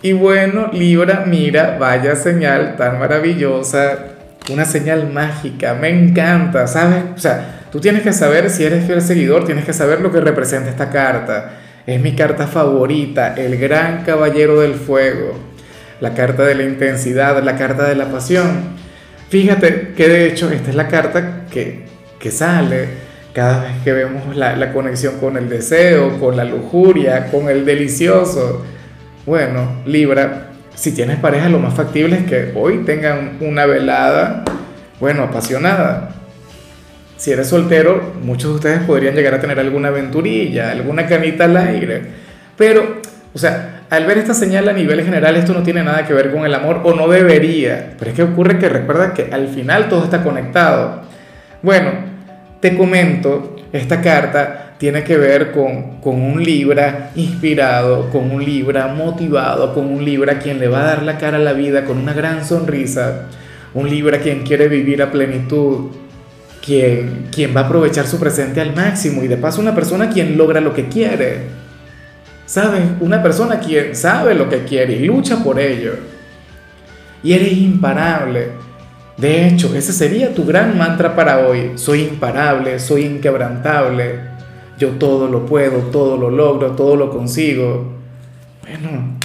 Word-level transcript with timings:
Y 0.00 0.12
bueno, 0.12 0.70
Libra, 0.72 1.24
mira, 1.26 1.76
vaya 1.76 2.14
señal 2.14 2.76
tan 2.76 3.00
maravillosa, 3.00 3.98
una 4.48 4.64
señal 4.64 5.10
mágica, 5.10 5.74
me 5.74 5.88
encanta, 5.88 6.68
¿sabes? 6.68 7.02
O 7.16 7.18
sea, 7.18 7.64
tú 7.72 7.80
tienes 7.80 8.02
que 8.02 8.12
saber 8.12 8.48
si 8.48 8.62
eres 8.62 8.86
fiel 8.86 9.02
seguidor, 9.02 9.44
tienes 9.44 9.64
que 9.64 9.72
saber 9.72 10.00
lo 10.00 10.12
que 10.12 10.20
representa 10.20 10.70
esta 10.70 10.90
carta. 10.90 11.58
Es 11.84 12.00
mi 12.00 12.14
carta 12.14 12.46
favorita, 12.46 13.34
el 13.34 13.56
gran 13.58 14.04
caballero 14.04 14.60
del 14.60 14.74
fuego, 14.74 15.36
la 16.00 16.14
carta 16.14 16.44
de 16.44 16.54
la 16.54 16.62
intensidad, 16.62 17.42
la 17.42 17.56
carta 17.56 17.88
de 17.88 17.96
la 17.96 18.06
pasión. 18.06 18.76
Fíjate 19.30 19.94
que 19.96 20.08
de 20.08 20.26
hecho 20.28 20.48
esta 20.48 20.70
es 20.70 20.76
la 20.76 20.86
carta 20.86 21.46
que, 21.50 21.86
que 22.20 22.30
sale 22.30 23.08
cada 23.32 23.64
vez 23.64 23.72
que 23.82 23.92
vemos 23.92 24.36
la, 24.36 24.54
la 24.54 24.72
conexión 24.72 25.18
con 25.18 25.36
el 25.36 25.48
deseo, 25.48 26.20
con 26.20 26.36
la 26.36 26.44
lujuria, 26.44 27.26
con 27.32 27.48
el 27.48 27.64
delicioso 27.64 28.64
bueno, 29.28 29.82
Libra, 29.84 30.48
si 30.74 30.92
tienes 30.92 31.18
pareja, 31.18 31.50
lo 31.50 31.58
más 31.58 31.74
factible 31.74 32.16
es 32.16 32.24
que 32.24 32.52
hoy 32.56 32.78
tengan 32.86 33.36
una 33.40 33.66
velada, 33.66 34.42
bueno, 35.00 35.24
apasionada. 35.24 36.14
Si 37.18 37.30
eres 37.30 37.48
soltero, 37.48 38.14
muchos 38.22 38.48
de 38.52 38.56
ustedes 38.56 38.82
podrían 38.84 39.14
llegar 39.14 39.34
a 39.34 39.40
tener 39.40 39.60
alguna 39.60 39.88
aventurilla, 39.88 40.70
alguna 40.70 41.06
canita 41.06 41.44
al 41.44 41.58
aire. 41.58 42.02
Pero, 42.56 43.02
o 43.34 43.38
sea, 43.38 43.82
al 43.90 44.06
ver 44.06 44.16
esta 44.16 44.32
señal 44.32 44.66
a 44.66 44.72
nivel 44.72 45.04
general, 45.04 45.36
esto 45.36 45.52
no 45.52 45.62
tiene 45.62 45.84
nada 45.84 46.06
que 46.06 46.14
ver 46.14 46.32
con 46.32 46.46
el 46.46 46.54
amor 46.54 46.80
o 46.84 46.94
no 46.94 47.06
debería. 47.06 47.96
Pero 47.98 48.10
es 48.10 48.16
que 48.16 48.22
ocurre 48.22 48.58
que 48.58 48.70
recuerda 48.70 49.12
que 49.12 49.28
al 49.30 49.48
final 49.48 49.90
todo 49.90 50.04
está 50.04 50.22
conectado. 50.22 51.02
Bueno, 51.62 51.90
te 52.60 52.74
comento, 52.78 53.56
esta 53.74 54.00
carta 54.00 54.67
tiene 54.78 55.02
que 55.02 55.16
ver 55.16 55.50
con, 55.50 55.98
un 56.04 56.42
Libra 56.42 57.10
inspirado, 57.16 58.10
con 58.10 58.30
un 58.30 58.44
Libra 58.44 58.86
motivado, 58.86 59.74
con 59.74 59.86
un 59.86 60.04
Libra 60.04 60.38
quien 60.38 60.60
le 60.60 60.68
va 60.68 60.82
a 60.82 60.86
dar 60.86 61.02
la 61.02 61.18
cara 61.18 61.36
a 61.36 61.40
la 61.40 61.52
vida 61.52 61.84
con 61.84 61.98
una 61.98 62.12
gran 62.12 62.44
sonrisa, 62.44 63.26
un 63.74 63.90
Libra 63.90 64.20
quien 64.20 64.44
quiere 64.44 64.68
vivir 64.68 65.02
a 65.02 65.10
plenitud, 65.10 65.90
quien, 66.64 67.26
quien 67.32 67.54
va 67.54 67.62
a 67.62 67.64
aprovechar 67.64 68.06
su 68.06 68.20
presente 68.20 68.60
al 68.60 68.74
máximo 68.74 69.24
y 69.24 69.28
de 69.28 69.36
paso 69.36 69.60
una 69.60 69.74
persona 69.74 70.10
quien 70.10 70.38
logra 70.38 70.60
lo 70.60 70.72
que 70.72 70.88
quiere. 70.88 71.58
¿Sabes? 72.46 72.82
Una 73.00 73.22
persona 73.22 73.60
quien 73.60 73.94
sabe 73.94 74.34
lo 74.34 74.48
que 74.48 74.64
quiere 74.64 74.94
y 74.94 75.04
lucha 75.04 75.42
por 75.42 75.60
ello. 75.60 75.96
Y 77.22 77.32
eres 77.32 77.52
imparable. 77.52 78.52
De 79.18 79.46
hecho, 79.46 79.74
ese 79.74 79.92
sería 79.92 80.32
tu 80.32 80.46
gran 80.46 80.78
mantra 80.78 81.14
para 81.14 81.40
hoy. 81.40 81.72
Soy 81.74 82.02
imparable, 82.02 82.78
soy 82.78 83.02
inquebrantable 83.02 84.37
yo 84.78 84.90
todo 84.90 85.28
lo 85.28 85.44
puedo, 85.44 85.78
todo 85.90 86.16
lo 86.16 86.30
logro, 86.30 86.72
todo 86.72 86.96
lo 86.96 87.10
consigo. 87.10 87.92
Bueno, 88.62 89.18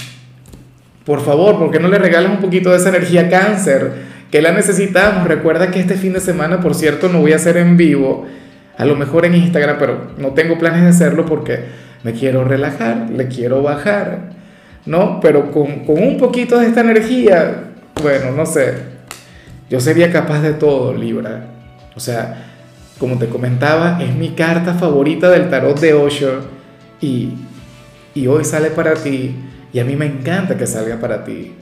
por 1.06 1.22
favor, 1.22 1.60
¿por 1.60 1.72
qué 1.72 1.80
no 1.80 1.88
le 1.88 2.00
regalas 2.00 2.32
un 2.32 2.40
poquito 2.40 2.72
de 2.72 2.78
esa 2.78 2.90
energía 2.90 3.30
cáncer? 3.30 4.14
Que 4.32 4.42
la 4.42 4.52
necesitamos. 4.52 5.28
Recuerda 5.28 5.70
que 5.70 5.80
este 5.80 5.95
fin 5.95 6.14
de 6.14 6.20
semana, 6.20 6.60
por 6.60 6.76
cierto, 6.76 7.10
no 7.10 7.20
voy 7.20 7.34
a 7.34 7.36
hacer 7.36 7.58
en 7.58 7.78
vivo. 7.78 8.26
A 8.78 8.86
lo 8.86 8.95
mejor 8.95 9.26
en 9.26 9.36
Instagram, 9.36 9.78
pero 9.78 10.08
no 10.18 10.30
tengo 10.30 10.58
planes 10.58 10.82
de 10.82 10.90
hacerlo 10.90 11.26
porque 11.26 11.60
me 12.04 12.14
quiero 12.14 12.44
relajar, 12.44 13.10
le 13.11 13.27
quiero 13.27 13.61
bajar. 13.61 14.32
¿No? 14.86 15.20
Pero 15.22 15.52
con, 15.52 15.86
con 15.86 16.02
un 16.02 16.17
poquito 16.17 16.60
de 16.60 16.67
esta 16.67 16.82
energía, 16.82 17.72
bueno, 18.02 18.32
no 18.32 18.45
sé. 18.45 18.73
Yo 19.70 19.80
sería 19.80 20.11
capaz 20.11 20.42
de 20.42 20.54
todo, 20.54 20.94
Libra. 20.94 21.45
O 21.95 22.00
sea, 22.00 22.52
como 23.03 23.17
te 23.17 23.27
comentaba, 23.27 24.02
es 24.02 24.15
mi 24.15 24.30
carta 24.30 24.75
favorita 24.75 25.30
del 25.30 25.49
tarot 25.49 25.77
de 25.77 25.93
Osho 25.93 26.39
y, 27.02 27.33
y 28.15 28.27
hoy 28.27 28.45
sale 28.45 28.69
para 28.69 28.93
ti 28.93 29.36
y 29.73 29.80
a 29.80 29.83
mí 29.83 29.97
me 29.97 30.05
encanta 30.05 30.55
que 30.55 30.65
salga 30.65 31.02
para 31.02 31.25
ti. 31.25 31.53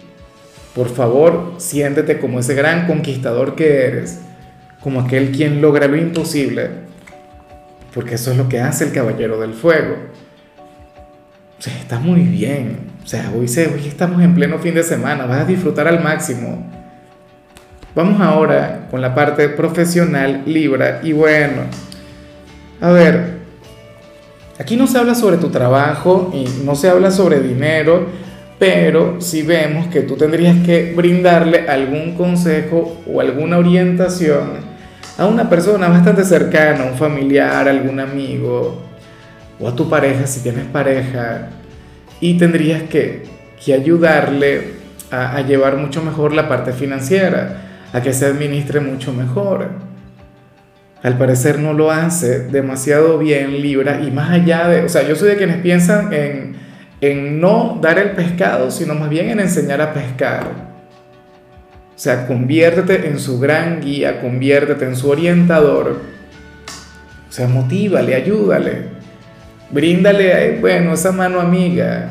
Por 0.75 0.87
favor, 0.87 1.55
siéntete 1.57 2.19
como 2.19 2.39
ese 2.39 2.53
gran 2.53 2.85
conquistador 2.85 3.55
que 3.55 3.87
eres, 3.87 4.19
como 4.81 5.01
aquel 5.01 5.31
quien 5.31 5.63
logra 5.63 5.87
lo 5.87 5.97
imposible, 5.97 6.69
porque 7.91 8.13
eso 8.13 8.29
es 8.29 8.37
lo 8.37 8.47
que 8.47 8.59
hace 8.59 8.83
el 8.83 8.91
Caballero 8.91 9.39
del 9.39 9.55
Fuego. 9.55 9.95
O 11.57 11.61
sea, 11.63 11.75
está 11.75 11.97
muy 11.97 12.21
bien. 12.21 12.91
O 13.03 13.07
sea, 13.07 13.31
hoy, 13.35 13.47
hoy 13.47 13.87
estamos 13.87 14.21
en 14.21 14.35
pleno 14.35 14.59
fin 14.59 14.75
de 14.75 14.83
semana, 14.83 15.25
vas 15.25 15.41
a 15.41 15.45
disfrutar 15.45 15.87
al 15.87 16.03
máximo. 16.03 16.80
Vamos 17.93 18.21
ahora 18.21 18.87
con 18.89 19.01
la 19.01 19.13
parte 19.13 19.49
profesional 19.49 20.43
Libra. 20.45 21.01
Y 21.03 21.11
bueno, 21.11 21.63
a 22.79 22.89
ver, 22.89 23.39
aquí 24.57 24.77
no 24.77 24.87
se 24.87 24.97
habla 24.97 25.13
sobre 25.13 25.35
tu 25.35 25.49
trabajo 25.49 26.31
y 26.33 26.45
no 26.63 26.75
se 26.75 26.89
habla 26.89 27.11
sobre 27.11 27.41
dinero, 27.41 28.05
pero 28.57 29.19
si 29.19 29.41
vemos 29.41 29.87
que 29.87 30.03
tú 30.03 30.15
tendrías 30.15 30.65
que 30.65 30.93
brindarle 30.95 31.67
algún 31.67 32.15
consejo 32.15 32.97
o 33.05 33.19
alguna 33.19 33.57
orientación 33.57 34.71
a 35.17 35.25
una 35.25 35.49
persona 35.49 35.89
bastante 35.89 36.23
cercana, 36.23 36.85
un 36.85 36.97
familiar, 36.97 37.67
algún 37.67 37.99
amigo, 37.99 38.81
o 39.59 39.67
a 39.67 39.75
tu 39.75 39.89
pareja 39.89 40.27
si 40.27 40.39
tienes 40.39 40.63
pareja, 40.67 41.49
y 42.21 42.37
tendrías 42.37 42.83
que, 42.83 43.23
que 43.63 43.73
ayudarle 43.73 44.79
a 45.11 45.41
llevar 45.41 45.75
mucho 45.75 46.01
mejor 46.01 46.33
la 46.33 46.47
parte 46.47 46.71
financiera 46.71 47.67
a 47.93 48.01
que 48.01 48.13
se 48.13 48.25
administre 48.25 48.79
mucho 48.79 49.13
mejor. 49.13 49.69
Al 51.03 51.17
parecer 51.17 51.59
no 51.59 51.73
lo 51.73 51.91
hace 51.91 52.39
demasiado 52.39 53.17
bien 53.17 53.61
Libra 53.61 54.01
y 54.01 54.11
más 54.11 54.31
allá 54.31 54.67
de, 54.67 54.83
o 54.83 54.89
sea, 54.89 55.07
yo 55.07 55.15
soy 55.15 55.29
de 55.29 55.37
quienes 55.37 55.57
piensan 55.57 56.13
en, 56.13 56.55
en 57.01 57.41
no 57.41 57.79
dar 57.81 57.97
el 57.97 58.11
pescado, 58.11 58.69
sino 58.69 58.93
más 58.93 59.09
bien 59.09 59.29
en 59.29 59.39
enseñar 59.39 59.81
a 59.81 59.93
pescar. 59.93 60.71
O 61.95 62.03
sea, 62.03 62.27
conviértete 62.27 63.07
en 63.07 63.19
su 63.19 63.39
gran 63.39 63.81
guía, 63.81 64.21
conviértete 64.21 64.85
en 64.85 64.95
su 64.95 65.09
orientador. 65.09 66.01
O 67.29 67.31
sea, 67.31 67.47
motívale, 67.47 68.15
ayúdale. 68.15 68.85
Bríndale, 69.71 70.57
bueno, 70.59 70.93
esa 70.93 71.11
mano 71.11 71.39
amiga, 71.39 72.09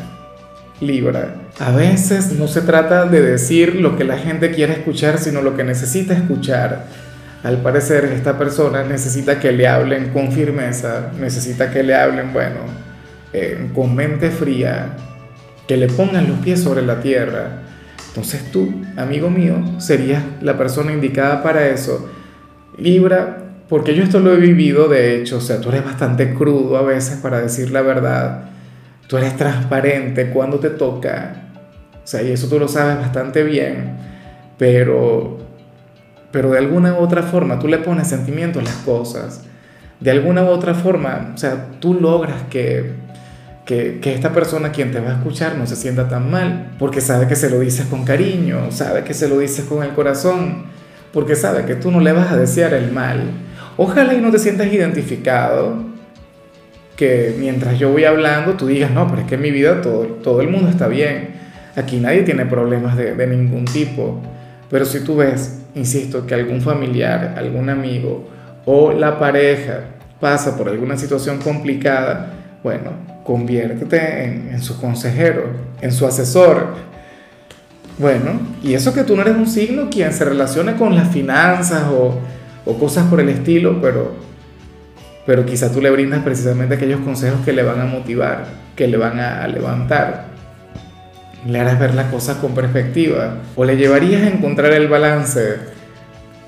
Libra. 0.80 1.39
A 1.60 1.72
veces 1.72 2.32
no 2.32 2.48
se 2.48 2.62
trata 2.62 3.04
de 3.04 3.20
decir 3.20 3.76
lo 3.76 3.98
que 3.98 4.04
la 4.04 4.16
gente 4.16 4.50
quiere 4.50 4.72
escuchar, 4.72 5.18
sino 5.18 5.42
lo 5.42 5.58
que 5.58 5.62
necesita 5.62 6.14
escuchar. 6.14 6.86
Al 7.42 7.58
parecer 7.58 8.06
esta 8.06 8.38
persona 8.38 8.82
necesita 8.82 9.38
que 9.38 9.52
le 9.52 9.68
hablen 9.68 10.08
con 10.08 10.32
firmeza, 10.32 11.10
necesita 11.20 11.70
que 11.70 11.82
le 11.82 11.94
hablen, 11.94 12.32
bueno, 12.32 12.60
eh, 13.34 13.68
con 13.74 13.94
mente 13.94 14.30
fría, 14.30 14.96
que 15.68 15.76
le 15.76 15.88
pongan 15.88 16.28
los 16.28 16.38
pies 16.38 16.62
sobre 16.62 16.80
la 16.80 17.02
tierra. 17.02 17.58
Entonces 18.08 18.50
tú, 18.50 18.82
amigo 18.96 19.28
mío, 19.28 19.56
serías 19.80 20.22
la 20.40 20.56
persona 20.56 20.92
indicada 20.92 21.42
para 21.42 21.66
eso. 21.66 22.08
Libra, 22.78 23.36
porque 23.68 23.94
yo 23.94 24.02
esto 24.02 24.18
lo 24.18 24.32
he 24.32 24.38
vivido, 24.38 24.88
de 24.88 25.14
hecho, 25.14 25.36
o 25.36 25.40
sea, 25.42 25.60
tú 25.60 25.68
eres 25.68 25.84
bastante 25.84 26.32
crudo 26.32 26.78
a 26.78 26.82
veces 26.82 27.18
para 27.18 27.38
decir 27.38 27.70
la 27.70 27.82
verdad. 27.82 28.44
Tú 29.08 29.18
eres 29.18 29.36
transparente 29.36 30.30
cuando 30.30 30.58
te 30.58 30.70
toca, 30.70 31.39
sea, 32.10 32.22
y 32.22 32.32
eso 32.32 32.48
tú 32.48 32.58
lo 32.58 32.66
sabes 32.66 32.96
bastante 32.96 33.44
bien, 33.44 33.92
pero, 34.58 35.38
pero 36.32 36.50
de 36.50 36.58
alguna 36.58 36.94
u 36.94 36.96
otra 36.96 37.22
forma 37.22 37.60
tú 37.60 37.68
le 37.68 37.78
pones 37.78 38.08
sentimiento 38.08 38.58
a 38.58 38.62
las 38.62 38.74
cosas. 38.76 39.42
De 40.00 40.10
alguna 40.10 40.42
u 40.42 40.48
otra 40.48 40.74
forma, 40.74 41.32
o 41.34 41.38
sea, 41.38 41.66
tú 41.78 41.94
logras 41.94 42.42
que, 42.50 42.94
que, 43.64 44.00
que 44.00 44.12
esta 44.12 44.32
persona 44.32 44.72
quien 44.72 44.90
te 44.90 44.98
va 44.98 45.10
a 45.10 45.14
escuchar 45.18 45.56
no 45.56 45.66
se 45.66 45.76
sienta 45.76 46.08
tan 46.08 46.30
mal, 46.30 46.72
porque 46.78 47.00
sabe 47.00 47.28
que 47.28 47.36
se 47.36 47.48
lo 47.48 47.60
dices 47.60 47.86
con 47.86 48.04
cariño, 48.04 48.72
sabe 48.72 49.04
que 49.04 49.14
se 49.14 49.28
lo 49.28 49.38
dices 49.38 49.66
con 49.66 49.82
el 49.84 49.90
corazón, 49.90 50.64
porque 51.12 51.36
sabe 51.36 51.64
que 51.64 51.76
tú 51.76 51.90
no 51.90 52.00
le 52.00 52.12
vas 52.12 52.32
a 52.32 52.36
desear 52.36 52.74
el 52.74 52.90
mal. 52.90 53.20
Ojalá 53.76 54.14
y 54.14 54.20
no 54.20 54.32
te 54.32 54.38
sientas 54.38 54.72
identificado, 54.72 55.90
que 56.96 57.36
mientras 57.38 57.78
yo 57.78 57.92
voy 57.92 58.04
hablando 58.04 58.54
tú 58.54 58.66
digas, 58.66 58.90
no, 58.90 59.06
pero 59.06 59.22
es 59.22 59.28
que 59.28 59.36
en 59.36 59.42
mi 59.42 59.50
vida 59.50 59.80
todo, 59.80 60.06
todo 60.22 60.40
el 60.40 60.48
mundo 60.48 60.68
está 60.68 60.88
bien. 60.88 61.49
Aquí 61.80 61.96
nadie 61.96 62.22
tiene 62.24 62.44
problemas 62.44 62.94
de, 62.94 63.26
ningún 63.26 63.64
tipo. 63.64 64.20
Pero 64.68 64.84
si 64.84 65.00
tú 65.00 65.16
ves, 65.16 65.62
insisto, 65.74 66.26
que 66.26 66.34
algún 66.34 66.60
familiar, 66.60 67.34
algún 67.38 67.70
amigo 67.70 68.28
o 68.66 68.92
la 68.92 69.18
pareja 69.18 69.84
pasa 70.20 70.58
por 70.58 70.68
alguna 70.68 70.98
situación 70.98 71.38
complicada, 71.38 72.34
bueno, 72.62 72.90
conviértete 73.24 74.24
en, 74.52 74.60
su 74.60 74.78
consejero, 74.78 75.44
en 75.80 75.90
su 75.90 76.06
asesor. 76.06 76.74
Bueno, 77.98 78.32
y 78.62 78.74
eso 78.74 78.92
que 78.92 79.02
tú 79.02 79.16
no 79.16 79.22
eres 79.22 79.36
un 79.36 79.46
signo 79.46 79.88
quien 79.90 80.12
se 80.12 80.26
relacione 80.26 80.74
con 80.74 80.94
las 80.94 81.08
finanzas 81.08 81.84
o, 81.90 82.18
o 82.66 82.78
cosas 82.78 83.06
por 83.06 83.20
el 83.20 83.30
estilo, 83.30 83.80
pero, 83.80 84.12
pero 85.24 85.46
quizá 85.46 85.72
tú 85.72 85.80
le 85.80 85.90
brindas 85.90 86.22
precisamente 86.22 86.74
aquellos 86.74 87.00
consejos 87.00 87.40
que 87.42 87.54
le 87.54 87.62
van 87.62 87.80
a 87.80 87.86
motivar, 87.86 88.44
que 88.76 88.86
le 88.86 88.98
van 88.98 89.18
a 89.18 89.48
levantar. 89.48 90.29
Le 91.46 91.60
harás 91.60 91.78
ver 91.78 91.94
las 91.94 92.06
cosas 92.06 92.36
con 92.36 92.54
perspectiva 92.54 93.38
o 93.56 93.64
le 93.64 93.76
llevarías 93.76 94.22
a 94.22 94.28
encontrar 94.28 94.72
el 94.72 94.88
balance. 94.88 95.56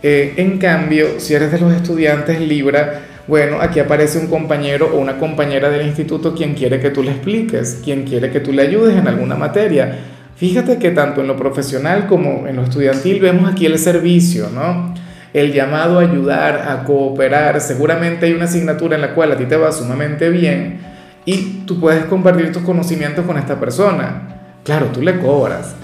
Eh, 0.03 0.35
en 0.37 0.59
cambio, 0.59 1.19
si 1.19 1.35
eres 1.35 1.53
de 1.53 1.61
los 1.61 1.73
estudiantes 1.73 2.41
Libra, 2.41 3.03
bueno, 3.27 3.59
aquí 3.61 3.81
aparece 3.81 4.19
un 4.19 4.27
compañero 4.27 4.91
o 4.95 4.99
una 4.99 5.19
compañera 5.19 5.71
del 5.71 5.87
instituto 5.87 6.35
quien 6.35 6.55
quiere 6.55 6.81
que 6.81 6.91
tú 6.91 7.03
le 7.03 7.13
expliques, 7.13 7.81
quien 7.85 8.05
quiere 8.05 8.31
que 8.31 8.41
tú 8.41 8.53
le 8.53 8.63
ayudes 8.63 8.97
en 8.97 9.07
alguna 9.07 9.37
materia 9.37 9.99
Fíjate 10.43 10.79
que 10.79 10.91
tanto 10.91 11.21
en 11.21 11.29
lo 11.29 11.37
profesional 11.37 12.09
como 12.09 12.49
en 12.49 12.57
lo 12.57 12.65
estudiantil 12.65 13.21
vemos 13.21 13.49
aquí 13.49 13.65
el 13.65 13.79
servicio, 13.79 14.49
¿no? 14.53 14.93
El 15.33 15.53
llamado 15.53 16.01
a 16.01 16.03
ayudar, 16.03 16.69
a 16.69 16.83
cooperar. 16.83 17.61
Seguramente 17.61 18.27
hay 18.27 18.33
una 18.33 18.47
asignatura 18.47 18.97
en 18.97 19.03
la 19.03 19.15
cual 19.15 19.31
a 19.31 19.37
ti 19.37 19.45
te 19.45 19.57
va 19.57 19.71
sumamente 19.71 20.31
bien 20.31 20.81
y 21.25 21.63
tú 21.65 21.79
puedes 21.79 22.07
compartir 22.07 22.51
tus 22.51 22.63
conocimientos 22.63 23.25
con 23.25 23.39
esta 23.39 23.61
persona. 23.61 24.42
Claro, 24.65 24.87
tú 24.87 25.03
le 25.03 25.19
cobras. 25.19 25.75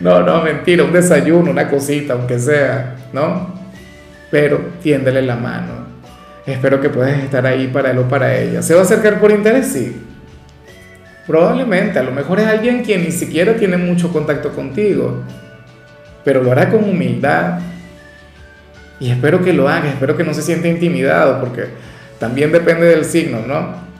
No, 0.00 0.20
no, 0.22 0.42
mentira, 0.42 0.84
un 0.84 0.92
desayuno, 0.92 1.50
una 1.50 1.68
cosita, 1.68 2.14
aunque 2.14 2.38
sea, 2.38 2.96
¿no? 3.12 3.54
Pero 4.30 4.58
tiéndele 4.82 5.22
la 5.22 5.36
mano. 5.36 5.82
Espero 6.46 6.80
que 6.80 6.88
puedas 6.88 7.22
estar 7.22 7.46
ahí 7.46 7.68
para 7.68 7.92
él 7.92 7.98
o 7.98 8.08
para 8.08 8.36
ella. 8.36 8.62
¿Se 8.62 8.74
va 8.74 8.80
a 8.80 8.84
acercar 8.84 9.20
por 9.20 9.30
interés? 9.30 9.68
Sí. 9.68 10.02
Probablemente, 11.26 11.98
a 11.98 12.02
lo 12.02 12.10
mejor 12.10 12.40
es 12.40 12.46
alguien 12.46 12.82
quien 12.82 13.04
ni 13.04 13.12
siquiera 13.12 13.54
tiene 13.54 13.76
mucho 13.76 14.12
contacto 14.12 14.50
contigo, 14.52 15.22
pero 16.24 16.42
lo 16.42 16.50
hará 16.50 16.68
con 16.68 16.82
humildad. 16.82 17.60
Y 18.98 19.10
espero 19.10 19.42
que 19.42 19.52
lo 19.52 19.68
haga, 19.68 19.88
espero 19.88 20.16
que 20.16 20.24
no 20.24 20.34
se 20.34 20.42
sienta 20.42 20.66
intimidado, 20.66 21.38
porque 21.38 21.66
también 22.18 22.50
depende 22.50 22.86
del 22.86 23.04
signo, 23.04 23.40
¿no? 23.46 23.91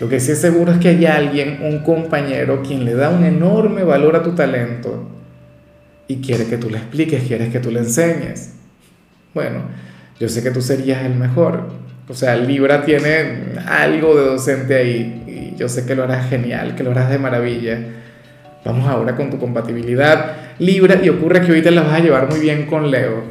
Lo 0.00 0.08
que 0.08 0.20
sí 0.20 0.32
es 0.32 0.40
seguro 0.40 0.72
es 0.72 0.78
que 0.78 0.88
hay 0.88 1.06
alguien, 1.06 1.60
un 1.62 1.80
compañero, 1.80 2.62
quien 2.62 2.84
le 2.84 2.94
da 2.94 3.10
un 3.10 3.24
enorme 3.24 3.82
valor 3.82 4.16
a 4.16 4.22
tu 4.22 4.32
talento 4.32 5.08
y 6.06 6.16
quiere 6.16 6.46
que 6.46 6.58
tú 6.58 6.68
le 6.70 6.78
expliques, 6.78 7.24
quiere 7.24 7.50
que 7.50 7.60
tú 7.60 7.70
le 7.70 7.80
enseñes. 7.80 8.54
Bueno, 9.32 9.62
yo 10.20 10.28
sé 10.28 10.42
que 10.42 10.50
tú 10.50 10.60
serías 10.60 11.04
el 11.04 11.14
mejor. 11.14 11.68
O 12.08 12.14
sea, 12.14 12.36
Libra 12.36 12.84
tiene 12.84 13.54
algo 13.66 14.14
de 14.14 14.26
docente 14.26 14.74
ahí 14.74 15.26
yo 15.56 15.68
sé 15.68 15.86
que 15.86 15.94
lo 15.94 16.04
harás 16.04 16.28
genial, 16.28 16.74
que 16.74 16.84
lo 16.84 16.90
harás 16.90 17.10
de 17.10 17.18
maravilla. 17.18 17.78
Vamos 18.64 18.88
ahora 18.88 19.14
con 19.14 19.30
tu 19.30 19.38
compatibilidad 19.38 20.34
Libra 20.58 20.98
y 21.02 21.08
ocurre 21.08 21.40
que 21.40 21.52
hoy 21.52 21.62
te 21.62 21.70
la 21.70 21.82
vas 21.82 21.94
a 21.94 22.00
llevar 22.00 22.28
muy 22.28 22.40
bien 22.40 22.66
con 22.66 22.90
Leo. 22.90 23.24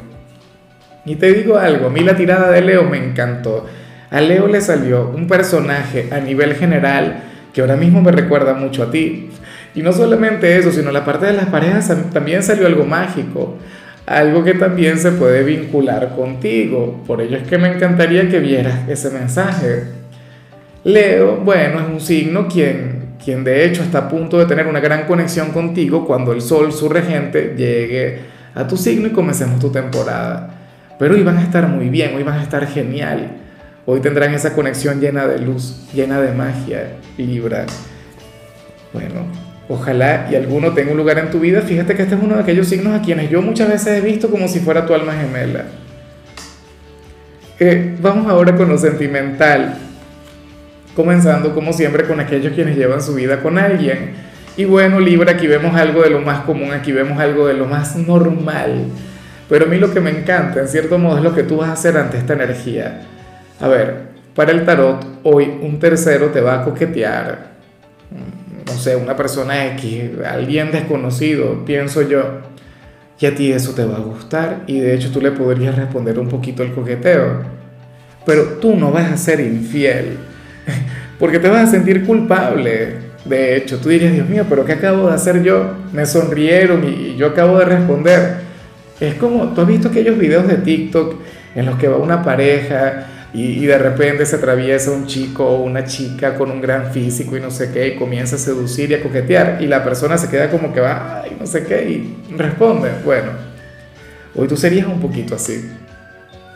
Y 1.06 1.16
te 1.16 1.34
digo 1.34 1.58
algo, 1.58 1.88
a 1.88 1.90
mí 1.90 2.02
la 2.02 2.16
tirada 2.16 2.52
de 2.52 2.62
Leo 2.62 2.84
me 2.84 2.98
encantó. 2.98 3.68
A 4.12 4.22
Leo 4.22 4.48
le 4.48 4.62
salió 4.62 5.10
un 5.10 5.28
personaje 5.28 6.10
a 6.12 6.20
nivel 6.20 6.56
general 6.56 7.24
que 7.54 7.62
ahora 7.62 7.76
mismo 7.76 8.02
me 8.02 8.12
recuerda 8.12 8.54
mucho 8.54 8.84
a 8.84 8.92
ti. 8.92 9.30
Y 9.74 9.82
no 9.82 9.94
solamente 9.94 10.58
eso, 10.58 10.72
sino 10.72 10.92
la 10.92 11.06
parte 11.06 11.26
de 11.26 11.34
las 11.34 11.48
parejas 11.48 11.92
también 12.14 12.44
salió 12.44 12.68
algo 12.68 12.86
mágico, 12.86 13.58
algo 14.06 14.44
que 14.44 14.54
también 14.54 14.98
se 14.98 15.12
puede 15.12 15.44
vincular 15.44 16.16
contigo. 16.16 17.02
Por 17.08 17.22
ello 17.22 17.38
es 17.38 17.48
que 17.48 17.58
me 17.58 17.74
encantaría 17.74 18.30
que 18.30 18.40
vieras 18.40 18.88
ese 18.88 19.10
mensaje. 19.10 19.84
Leo, 20.84 21.38
bueno, 21.38 21.80
es 21.80 21.88
un 21.88 22.00
signo 22.00 22.48
quien, 22.48 23.16
quien 23.24 23.44
de 23.44 23.66
hecho 23.66 23.82
está 23.84 24.00
a 24.00 24.10
punto 24.10 24.38
de 24.38 24.46
tener 24.46 24.68
una 24.68 24.80
gran 24.80 25.06
conexión 25.06 25.52
contigo 25.52 26.06
cuando 26.06 26.32
el 26.32 26.42
Sol, 26.42 26.72
su 26.72 26.90
regente, 26.90 27.56
llegue 27.58 28.20
a 28.54 28.68
tu 28.68 28.78
signo 28.78 29.08
y 29.08 29.12
comencemos 29.12 29.60
tu 29.60 29.72
temporada. 29.72 30.56
Pero 31.00 31.16
hoy 31.16 31.24
van 31.24 31.38
a 31.38 31.42
estar 31.42 31.68
muy 31.68 31.90
bien, 31.90 32.16
hoy 32.16 32.24
van 32.24 32.40
a 32.40 32.44
estar 32.44 32.68
genial. 32.68 33.45
Hoy 33.88 34.00
tendrán 34.00 34.34
esa 34.34 34.54
conexión 34.54 35.00
llena 35.00 35.28
de 35.28 35.40
luz, 35.40 35.88
llena 35.94 36.20
de 36.20 36.32
magia, 36.32 36.98
Libra. 37.18 37.66
Bueno, 38.94 39.28
ojalá 39.70 40.28
y 40.32 40.36
alguno 40.36 40.74
tenga 40.74 40.92
un 40.92 40.98
lugar 40.98 41.20
en 41.20 41.30
tu 41.30 41.40
vida. 41.40 41.62
Fíjate 41.62 41.96
que 41.96 42.04
este 42.04 42.16
es 42.16 42.22
uno 42.22 42.36
de 42.36 42.42
aquellos 42.42 42.68
signos 42.68 43.00
a 43.00 43.04
quienes 43.04 43.30
yo 43.30 43.44
muchas 43.44 43.70
veces 43.70 43.88
he 43.88 44.02
visto 44.02 44.30
como 44.32 44.48
si 44.48 44.60
fuera 44.60 44.88
tu 44.88 44.96
alma 44.96 45.14
gemela. 45.14 45.66
Eh, 47.60 47.96
vamos 48.02 48.28
ahora 48.28 48.56
con 48.56 48.70
lo 48.70 48.78
sentimental 48.78 49.76
comenzando 50.96 51.54
como 51.54 51.74
siempre 51.74 52.06
con 52.06 52.20
aquellos 52.20 52.54
quienes 52.54 52.76
llevan 52.76 53.02
su 53.02 53.14
vida 53.14 53.42
con 53.42 53.58
alguien. 53.60 54.14
Y 54.58 54.66
bueno, 54.66 55.00
Libra, 55.00 55.34
aquí 55.34 55.46
vemos 55.46 55.76
algo 55.76 56.02
de 56.02 56.10
lo 56.10 56.22
más 56.22 56.40
común, 56.40 56.72
aquí 56.72 56.92
vemos 56.92 57.20
algo 57.20 57.46
de 57.48 57.54
lo 57.54 57.66
más 57.66 57.96
normal. 57.98 58.86
Pero 59.50 59.66
a 59.66 59.68
mí 59.68 59.78
lo 59.78 59.94
que 59.94 60.00
me 60.00 60.10
encanta, 60.10 60.62
en 60.62 60.68
cierto 60.70 60.98
modo, 60.98 61.18
es 61.18 61.24
lo 61.24 61.36
que 61.36 61.44
tú 61.44 61.58
vas 61.58 61.70
a 61.70 61.74
hacer 61.74 61.98
ante 61.98 62.18
esta 62.18 62.34
energía. 62.34 63.02
A 63.60 63.68
ver, 63.68 64.10
para 64.36 64.52
el 64.52 64.66
tarot, 64.66 65.20
hoy 65.24 65.60
un 65.62 65.80
tercero 65.80 66.28
te 66.28 66.42
va 66.42 66.62
a 66.62 66.64
coquetear. 66.66 67.56
No 68.66 68.74
sé, 68.74 68.96
una 68.96 69.16
persona 69.16 69.68
X, 69.74 70.12
alguien 70.26 70.72
desconocido, 70.72 71.64
pienso 71.64 72.02
yo. 72.02 72.42
Y 73.18 73.26
a 73.26 73.34
ti 73.34 73.52
eso 73.54 73.74
te 73.74 73.86
va 73.86 73.96
a 73.96 74.02
gustar 74.02 74.64
y 74.68 74.80
de 74.80 74.94
hecho 74.94 75.10
tú 75.10 75.22
le 75.22 75.32
podrías 75.32 75.74
responder 75.76 76.20
un 76.20 76.28
poquito 76.28 76.64
el 76.64 76.74
coqueteo. 76.74 77.44
Pero 78.26 78.44
tú 78.60 78.76
no 78.76 78.92
vas 78.92 79.10
a 79.10 79.18
ser 79.18 79.40
infiel 79.40 80.18
porque 81.20 81.40
te 81.40 81.48
vas 81.48 81.70
a 81.70 81.72
sentir 81.72 82.06
culpable. 82.06 83.06
De 83.24 83.56
hecho, 83.56 83.80
tú 83.80 83.90
dirías, 83.90 84.14
Dios 84.14 84.30
mío, 84.30 84.46
pero 84.50 84.66
¿qué 84.66 84.74
acabo 84.74 85.08
de 85.08 85.16
hacer 85.16 85.42
yo? 85.42 85.76
Me 85.94 86.06
sonrieron 86.06 86.84
y 86.84 87.16
yo 87.16 87.28
acabo 87.28 87.58
de 87.58 87.66
responder. 87.66 88.36
Es 89.00 89.16
como, 89.16 89.54
tú 89.54 89.62
has 89.62 89.68
visto 89.68 89.88
aquellos 89.88 90.18
videos 90.18 90.48
de 90.48 90.58
TikTok 90.58 91.16
en 91.56 91.66
los 91.66 91.78
que 91.78 91.88
va 91.88 91.98
una 91.98 92.22
pareja 92.22 93.08
y, 93.36 93.66
de 93.66 93.78
repente 93.78 94.26
se 94.26 94.38
atraviesa 94.38 94.92
un 94.92 95.08
chico 95.08 95.46
o 95.46 95.62
una 95.62 95.84
chica 95.84 96.36
con 96.36 96.50
un 96.50 96.62
gran 96.62 96.94
físico 96.94 97.36
y 97.36 97.42
no 97.42 97.52
sé 97.52 97.70
qué, 97.70 97.90
y 97.90 97.96
comienza 97.98 98.38
a 98.38 98.40
seducir 98.40 98.92
y 98.92 98.94
a 98.94 99.04
coquetear, 99.04 99.58
y 99.60 99.68
la 99.68 99.84
persona 99.84 100.18
se 100.18 100.30
queda 100.30 100.50
como 100.50 100.72
que 100.72 100.80
va, 100.80 101.22
ay, 101.22 101.36
no 101.38 101.46
sé 101.46 101.66
qué, 101.66 101.84
y 101.84 102.34
responde. 102.38 102.92
Bueno, 103.04 103.32
hoy 104.36 104.48
tú 104.48 104.56
serías 104.56 104.88
un 104.88 105.02
poquito 105.02 105.36
así. 105.36 105.70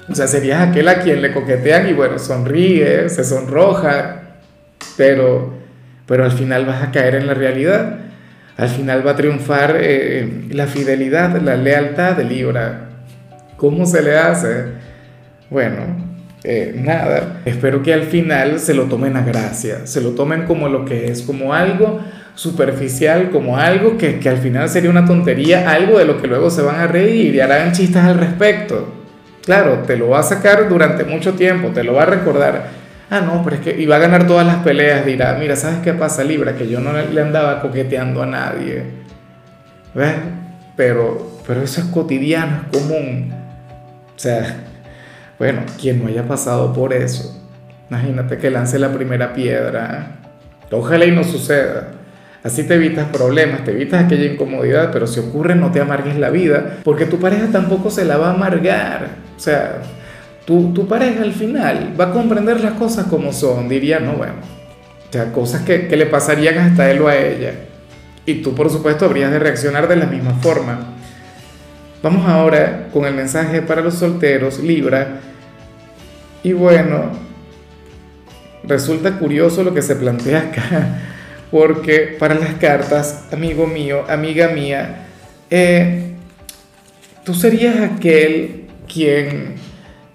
O 0.07 0.15
sea, 0.15 0.25
serías 0.25 0.69
aquel 0.69 0.87
a 0.87 1.01
quien 1.01 1.21
le 1.21 1.33
coquetean 1.33 1.89
y 1.89 1.93
bueno, 1.93 2.17
sonríe, 2.17 3.09
se 3.09 3.25
sonroja, 3.25 4.21
pero, 4.95 5.53
pero 6.07 6.23
al 6.23 6.31
final 6.31 6.65
vas 6.65 6.81
a 6.81 6.91
caer 6.91 7.15
en 7.15 7.27
la 7.27 7.33
realidad. 7.33 7.97
Al 8.55 8.69
final 8.69 9.05
va 9.05 9.11
a 9.11 9.15
triunfar 9.17 9.75
eh, 9.81 10.47
la 10.51 10.65
fidelidad, 10.65 11.41
la 11.41 11.57
lealtad 11.57 12.15
de 12.15 12.23
Libra. 12.23 12.89
¿Cómo 13.57 13.85
se 13.85 14.01
le 14.01 14.17
hace? 14.17 14.65
Bueno, 15.49 16.08
eh, 16.43 16.73
nada. 16.75 17.41
Espero 17.45 17.81
que 17.83 17.93
al 17.93 18.03
final 18.03 18.59
se 18.59 18.73
lo 18.73 18.83
tomen 18.83 19.17
a 19.17 19.21
gracia, 19.21 19.85
se 19.85 20.01
lo 20.01 20.11
tomen 20.11 20.43
como 20.43 20.69
lo 20.69 20.85
que 20.85 21.11
es, 21.11 21.21
como 21.21 21.53
algo 21.53 21.99
superficial, 22.35 23.29
como 23.31 23.57
algo 23.57 23.97
que, 23.97 24.19
que 24.19 24.29
al 24.29 24.37
final 24.37 24.69
sería 24.69 24.89
una 24.89 25.05
tontería, 25.05 25.69
algo 25.69 25.99
de 25.99 26.05
lo 26.05 26.21
que 26.21 26.27
luego 26.27 26.49
se 26.49 26.61
van 26.61 26.79
a 26.79 26.87
reír 26.87 27.35
y 27.35 27.39
harán 27.39 27.73
chistes 27.73 28.01
al 28.01 28.17
respecto. 28.17 28.95
Claro, 29.43 29.79
te 29.85 29.97
lo 29.97 30.09
va 30.09 30.19
a 30.19 30.23
sacar 30.23 30.69
durante 30.69 31.03
mucho 31.03 31.33
tiempo, 31.33 31.69
te 31.69 31.83
lo 31.83 31.93
va 31.93 32.03
a 32.03 32.07
recordar 32.07 32.79
ah, 33.09 33.21
no, 33.21 33.43
pero 33.43 33.55
es 33.57 33.61
que 33.61 33.81
iba 33.81 33.95
a 33.95 33.99
ganar 33.99 34.27
todas 34.27 34.45
las 34.45 34.57
peleas, 34.57 35.05
dirá, 35.05 35.35
mira, 35.39 35.55
¿sabes 35.55 35.79
qué 35.79 35.93
pasa, 35.93 36.23
Libra? 36.23 36.55
Que 36.55 36.67
yo 36.67 36.79
no 36.79 36.93
le 36.93 37.21
andaba 37.21 37.61
coqueteando 37.61 38.21
a 38.21 38.25
nadie. 38.25 38.83
¿Ves? 39.93 40.15
Pero, 40.75 41.39
pero 41.45 41.61
eso 41.61 41.81
es 41.81 41.87
cotidiano, 41.87 42.65
es 42.71 42.77
común. 42.77 43.33
O 44.15 44.19
sea, 44.19 44.63
bueno, 45.39 45.61
quien 45.79 46.03
no 46.03 46.09
haya 46.09 46.27
pasado 46.27 46.73
por 46.73 46.93
eso, 46.93 47.41
imagínate 47.89 48.37
que 48.37 48.51
lance 48.51 48.77
la 48.77 48.93
primera 48.93 49.33
piedra. 49.33 50.17
Ojalá 50.69 51.05
y 51.05 51.11
no 51.11 51.23
suceda. 51.23 51.93
Así 52.43 52.63
te 52.63 52.75
evitas 52.75 53.07
problemas, 53.09 53.63
te 53.63 53.71
evitas 53.71 54.05
aquella 54.05 54.31
incomodidad, 54.31 54.91
pero 54.93 55.07
si 55.07 55.19
ocurre 55.19 55.55
no 55.55 55.71
te 55.71 55.81
amargues 55.81 56.17
la 56.17 56.29
vida, 56.29 56.77
porque 56.83 57.05
tu 57.05 57.19
pareja 57.19 57.47
tampoco 57.51 57.89
se 57.89 58.05
la 58.05 58.17
va 58.17 58.27
a 58.27 58.33
amargar. 58.33 59.09
O 59.35 59.39
sea, 59.39 59.81
tu, 60.45 60.87
pareja 60.87 61.23
al 61.23 61.33
final 61.33 61.95
va 61.99 62.05
a 62.05 62.11
comprender 62.11 62.61
las 62.61 62.73
cosas 62.73 63.07
como 63.07 63.33
son, 63.33 63.67
diría, 63.67 63.99
no, 63.99 64.13
bueno, 64.13 64.35
o 65.09 65.11
sea, 65.11 65.31
cosas 65.31 65.61
que, 65.63 65.87
que 65.87 65.97
le 65.97 66.05
pasarían 66.05 66.57
hasta 66.57 66.89
él 66.89 67.01
o 67.01 67.07
a 67.07 67.15
ella. 67.17 67.53
Y 68.25 68.35
tú, 68.35 68.55
por 68.55 68.69
supuesto, 68.69 69.05
habrías 69.05 69.31
de 69.31 69.39
reaccionar 69.39 69.87
de 69.87 69.95
la 69.97 70.05
misma 70.05 70.33
forma. 70.35 70.79
Vamos 72.01 72.25
ahora 72.27 72.87
con 72.93 73.05
el 73.05 73.13
mensaje 73.13 73.61
para 73.61 73.81
los 73.81 73.95
solteros, 73.95 74.59
Libra. 74.59 75.19
Y 76.43 76.53
bueno, 76.53 77.11
resulta 78.63 79.17
curioso 79.17 79.63
lo 79.63 79.73
que 79.73 79.81
se 79.81 79.95
plantea 79.95 80.39
acá, 80.39 80.99
porque 81.51 82.15
para 82.19 82.35
las 82.35 82.55
cartas, 82.55 83.25
amigo 83.31 83.67
mío, 83.67 84.03
amiga 84.07 84.49
mía, 84.49 85.07
eh, 85.49 86.13
tú 87.23 87.33
serías 87.33 87.77
aquel 87.79 88.67
quien 88.91 89.69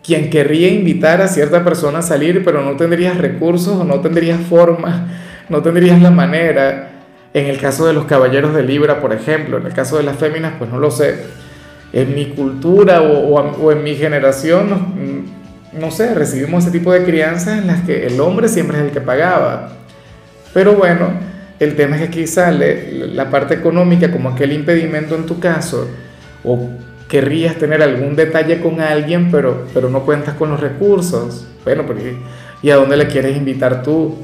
quien 0.04 0.28
querría 0.28 0.68
invitar 0.68 1.22
a 1.22 1.28
cierta 1.28 1.64
persona 1.64 2.00
a 2.00 2.02
salir, 2.02 2.44
pero 2.44 2.62
no 2.62 2.76
tendrías 2.76 3.16
recursos 3.16 3.80
o 3.80 3.84
no 3.84 4.00
tendrías 4.00 4.38
forma, 4.38 5.08
no 5.48 5.62
tendrías 5.62 6.00
la 6.00 6.10
manera. 6.10 6.90
En 7.32 7.46
el 7.46 7.58
caso 7.58 7.86
de 7.86 7.94
los 7.94 8.04
caballeros 8.04 8.54
de 8.54 8.62
Libra, 8.62 9.00
por 9.00 9.12
ejemplo, 9.12 9.56
en 9.56 9.66
el 9.66 9.72
caso 9.72 9.96
de 9.96 10.04
las 10.04 10.16
féminas, 10.16 10.54
pues 10.58 10.70
no 10.70 10.78
lo 10.78 10.90
sé. 10.90 11.16
En 11.92 12.14
mi 12.14 12.26
cultura 12.26 13.02
o, 13.02 13.40
o, 13.40 13.72
en 13.72 13.82
mi 13.82 13.96
generación, 13.96 15.24
no, 15.78 15.90
sé, 15.90 16.14
recibimos 16.14 16.64
ese 16.64 16.72
tipo 16.72 16.92
de 16.92 17.04
crianzas 17.04 17.58
en 17.58 17.66
las 17.66 17.82
que 17.82 18.06
el 18.06 18.20
hombre 18.20 18.48
siempre 18.48 18.78
es 18.78 18.84
el 18.84 18.90
que 18.90 19.00
pagaba. 19.00 19.72
Pero 20.52 20.74
bueno, 20.74 21.08
el 21.58 21.76
tema 21.76 21.96
es 21.96 22.02
que 22.02 22.08
aquí 22.08 22.26
sale 22.26 23.08
la 23.12 23.30
parte 23.30 23.54
económica 23.54 24.10
como 24.10 24.30
aquel 24.30 24.52
impedimento 24.52 25.14
en 25.14 25.26
tu 25.26 25.40
caso, 25.40 25.88
o 26.42 26.68
querrías 27.08 27.56
tener 27.56 27.82
algún 27.82 28.16
detalle 28.16 28.60
con 28.60 28.80
alguien, 28.80 29.30
pero, 29.30 29.66
pero 29.72 29.88
no 29.88 30.04
cuentas 30.04 30.34
con 30.34 30.50
los 30.50 30.60
recursos. 30.60 31.46
Bueno, 31.64 31.84
¿y 32.62 32.70
a 32.70 32.76
dónde 32.76 32.96
le 32.96 33.06
quieres 33.06 33.36
invitar 33.36 33.82
tú? 33.82 34.16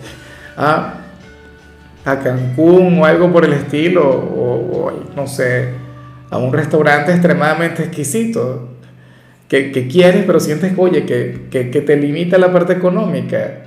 ¿A, 0.56 0.94
a 2.04 2.18
Cancún 2.18 2.98
o 2.98 3.04
algo 3.04 3.32
por 3.32 3.44
el 3.44 3.52
estilo? 3.52 4.08
O, 4.08 4.92
no 5.14 5.26
sé, 5.26 5.70
a 6.30 6.38
un 6.38 6.52
restaurante 6.52 7.12
extremadamente 7.12 7.84
exquisito. 7.84 8.68
Que, 9.50 9.70
que 9.70 9.86
quieres, 9.86 10.24
pero 10.24 10.40
sientes, 10.40 10.72
oye, 10.78 11.04
que, 11.04 11.48
que, 11.50 11.70
que 11.70 11.80
te 11.82 11.96
limita 11.96 12.38
la 12.38 12.52
parte 12.52 12.72
económica. 12.72 13.64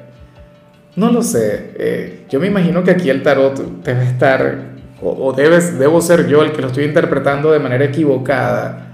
No 0.95 1.11
lo 1.11 1.21
sé. 1.21 1.71
Eh, 1.77 2.23
yo 2.29 2.39
me 2.39 2.47
imagino 2.47 2.83
que 2.83 2.91
aquí 2.91 3.11
el 3.11 3.21
tarot 3.21 3.83
debe 3.83 4.05
estar, 4.05 4.71
o, 5.01 5.11
o 5.11 5.33
debes, 5.33 5.77
debo 5.77 6.01
ser 6.01 6.27
yo 6.27 6.41
el 6.41 6.53
que 6.53 6.61
lo 6.61 6.67
estoy 6.67 6.85
interpretando 6.85 7.51
de 7.51 7.59
manera 7.59 7.85
equivocada 7.85 8.93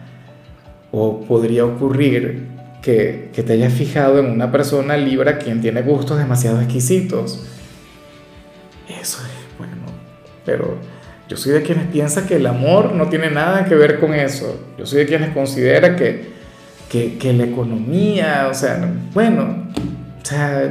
o 0.91 1.21
podría 1.21 1.65
ocurrir 1.65 2.47
que, 2.81 3.29
te 3.33 3.53
hayas 3.53 3.73
fijado 3.73 4.19
en 4.19 4.25
una 4.25 4.51
persona 4.51 4.97
libra 4.97 5.37
quien 5.37 5.61
tiene 5.61 5.81
gustos 5.81 6.17
demasiado 6.17 6.61
exquisitos. 6.61 7.45
Eso 8.87 9.19
es 9.21 9.57
bueno, 9.57 9.73
pero 10.45 10.77
yo 11.27 11.37
soy 11.37 11.53
de 11.53 11.61
quienes 11.61 11.87
piensa 11.87 12.25
que 12.25 12.37
el 12.37 12.47
amor 12.47 12.93
no 12.93 13.07
tiene 13.09 13.29
nada 13.29 13.65
que 13.65 13.75
ver 13.75 13.99
con 13.99 14.13
eso. 14.13 14.59
Yo 14.77 14.85
soy 14.85 14.99
de 14.99 15.05
quienes 15.05 15.33
considera 15.33 15.95
que, 15.95 16.38
que, 16.89 17.33
la 17.33 17.43
economía, 17.43 18.47
o 18.49 18.53
sea, 18.53 18.79
bueno, 19.13 19.67
o 20.21 20.25
sea, 20.25 20.69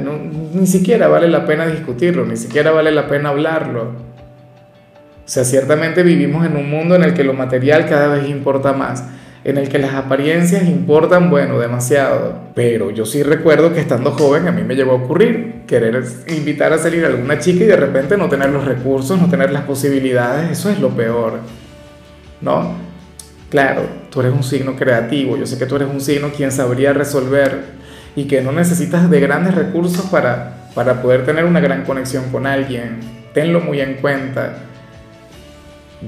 ni 0.53 0.67
siquiera 0.67 1.07
vale 1.07 1.27
la 1.27 1.45
pena 1.45 1.65
discutirlo, 1.65 2.25
ni 2.25 2.37
siquiera 2.37 2.71
vale 2.71 2.91
la 2.91 3.07
pena 3.07 3.29
hablarlo. 3.29 3.83
O 3.83 5.31
sea, 5.31 5.43
ciertamente 5.43 6.03
vivimos 6.03 6.45
en 6.45 6.57
un 6.57 6.69
mundo 6.69 6.95
en 6.95 7.03
el 7.03 7.13
que 7.13 7.23
lo 7.23 7.33
material 7.33 7.87
cada 7.87 8.07
vez 8.07 8.27
importa 8.29 8.73
más 8.73 9.03
en 9.43 9.57
el 9.57 9.69
que 9.69 9.79
las 9.79 9.93
apariencias 9.93 10.67
importan, 10.67 11.29
bueno, 11.29 11.59
demasiado. 11.59 12.35
Pero 12.55 12.91
yo 12.91 13.05
sí 13.05 13.23
recuerdo 13.23 13.73
que 13.73 13.79
estando 13.79 14.11
joven 14.11 14.47
a 14.47 14.51
mí 14.51 14.63
me 14.63 14.75
llegó 14.75 14.91
a 14.91 14.95
ocurrir 14.95 15.61
querer 15.65 16.03
invitar 16.27 16.73
a 16.73 16.77
salir 16.77 17.05
a 17.05 17.07
alguna 17.07 17.39
chica 17.39 17.63
y 17.63 17.67
de 17.67 17.75
repente 17.75 18.17
no 18.17 18.27
tener 18.27 18.49
los 18.49 18.65
recursos, 18.65 19.19
no 19.19 19.29
tener 19.29 19.51
las 19.51 19.63
posibilidades, 19.63 20.51
eso 20.51 20.69
es 20.69 20.79
lo 20.79 20.89
peor. 20.89 21.39
¿No? 22.41 22.88
Claro, 23.49 23.83
tú 24.11 24.19
eres 24.21 24.33
un 24.33 24.43
signo 24.43 24.75
creativo, 24.75 25.35
yo 25.37 25.45
sé 25.45 25.57
que 25.57 25.65
tú 25.65 25.75
eres 25.75 25.87
un 25.91 26.01
signo 26.01 26.29
quien 26.29 26.51
sabría 26.51 26.93
resolver 26.93 27.63
y 28.15 28.25
que 28.25 28.41
no 28.41 28.51
necesitas 28.51 29.09
de 29.09 29.19
grandes 29.19 29.55
recursos 29.55 30.05
para, 30.05 30.69
para 30.75 31.01
poder 31.01 31.25
tener 31.25 31.45
una 31.45 31.59
gran 31.59 31.83
conexión 31.83 32.25
con 32.31 32.45
alguien. 32.45 32.99
Tenlo 33.33 33.59
muy 33.59 33.81
en 33.81 33.95
cuenta 33.95 34.69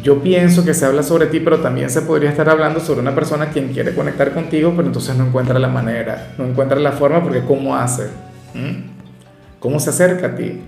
yo 0.01 0.21
pienso 0.21 0.63
que 0.63 0.73
se 0.73 0.85
habla 0.85 1.03
sobre 1.03 1.25
ti, 1.25 1.41
pero 1.41 1.59
también 1.59 1.89
se 1.89 2.01
podría 2.01 2.29
estar 2.29 2.47
hablando 2.49 2.79
sobre 2.79 3.01
una 3.01 3.13
persona 3.13 3.49
quien 3.49 3.73
quiere 3.73 3.93
conectar 3.93 4.33
contigo, 4.33 4.71
pero 4.73 4.87
entonces 4.87 5.15
no 5.17 5.25
encuentra 5.25 5.59
la 5.59 5.67
manera, 5.67 6.33
no 6.37 6.45
encuentra 6.45 6.79
la 6.79 6.93
forma 6.93 7.21
porque 7.21 7.41
¿cómo 7.41 7.75
hace? 7.75 8.05
¿Mm? 8.53 8.89
¿Cómo 9.59 9.79
se 9.81 9.89
acerca 9.89 10.27
a 10.27 10.35
ti? 10.35 10.61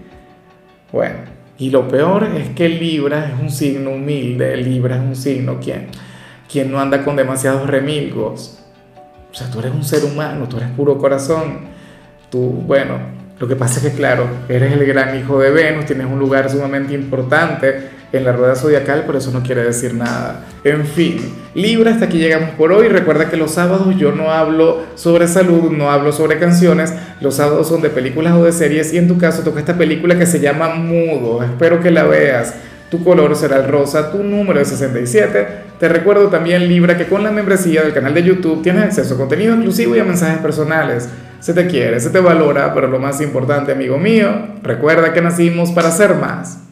Bueno, 0.91 1.15
y 1.57 1.69
lo 1.69 1.87
peor 1.87 2.25
es 2.35 2.49
que 2.49 2.67
Libra 2.67 3.29
es 3.29 3.41
un 3.41 3.49
signo 3.49 3.91
humilde, 3.91 4.57
Libra 4.57 4.97
es 4.97 5.01
un 5.01 5.15
signo 5.15 5.57
quien, 5.61 5.87
quien 6.53 6.71
no 6.71 6.79
anda 6.79 7.03
con 7.03 7.15
demasiados 7.15 7.67
remilgos. 7.67 8.59
O 9.31 9.35
sea, 9.35 9.49
tú 9.49 9.57
eres 9.57 9.73
un 9.73 9.83
ser 9.83 10.05
humano, 10.05 10.47
tú 10.47 10.57
eres 10.57 10.69
puro 10.69 10.99
corazón. 10.99 11.61
Tú, 12.29 12.39
bueno, 12.67 12.99
lo 13.39 13.47
que 13.47 13.55
pasa 13.55 13.79
es 13.79 13.91
que, 13.91 13.97
claro, 13.97 14.27
eres 14.47 14.71
el 14.71 14.85
gran 14.85 15.17
hijo 15.19 15.39
de 15.39 15.49
Venus, 15.49 15.85
tienes 15.85 16.05
un 16.05 16.19
lugar 16.19 16.51
sumamente 16.51 16.93
importante 16.93 17.89
en 18.11 18.23
la 18.23 18.33
rueda 18.33 18.55
zodiacal, 18.55 19.05
pero 19.07 19.17
eso 19.17 19.31
no 19.31 19.41
quiere 19.41 19.63
decir 19.63 19.95
nada. 19.95 20.45
En 20.63 20.85
fin, 20.85 21.33
Libra, 21.55 21.89
hasta 21.89 22.05
aquí 22.05 22.19
llegamos 22.19 22.51
por 22.51 22.71
hoy. 22.71 22.87
Recuerda 22.87 23.31
que 23.31 23.37
los 23.37 23.49
sábados 23.49 23.95
yo 23.97 24.11
no 24.11 24.31
hablo 24.31 24.83
sobre 24.93 25.27
salud, 25.27 25.71
no 25.71 25.89
hablo 25.89 26.11
sobre 26.11 26.37
canciones. 26.37 26.93
Los 27.19 27.37
sábados 27.37 27.67
son 27.67 27.81
de 27.81 27.89
películas 27.89 28.33
o 28.33 28.43
de 28.43 28.51
series 28.51 28.93
y 28.93 28.99
en 28.99 29.07
tu 29.07 29.17
caso 29.17 29.41
toca 29.41 29.59
esta 29.59 29.75
película 29.75 30.19
que 30.19 30.27
se 30.27 30.39
llama 30.39 30.75
Mudo. 30.75 31.41
Espero 31.43 31.79
que 31.79 31.89
la 31.89 32.03
veas. 32.03 32.53
Tu 32.93 33.03
color 33.03 33.35
será 33.35 33.57
el 33.57 33.67
rosa, 33.67 34.11
tu 34.11 34.21
número 34.21 34.59
es 34.59 34.67
67. 34.67 35.47
Te 35.79 35.89
recuerdo 35.89 36.27
también, 36.27 36.67
Libra, 36.67 36.95
que 36.95 37.07
con 37.07 37.23
la 37.23 37.31
membresía 37.31 37.81
del 37.81 37.91
canal 37.91 38.13
de 38.13 38.21
YouTube 38.21 38.61
tienes 38.61 38.83
acceso 38.83 39.15
a 39.15 39.17
contenido 39.17 39.55
exclusivo 39.55 39.95
y 39.95 39.99
a 39.99 40.03
mensajes 40.03 40.37
personales. 40.37 41.09
Se 41.39 41.55
te 41.55 41.65
quiere, 41.65 41.99
se 41.99 42.11
te 42.11 42.19
valora, 42.19 42.71
pero 42.71 42.87
lo 42.87 42.99
más 42.99 43.19
importante, 43.19 43.71
amigo 43.71 43.97
mío, 43.97 44.29
recuerda 44.61 45.11
que 45.11 45.21
nacimos 45.21 45.71
para 45.71 45.89
ser 45.89 46.13
más. 46.13 46.59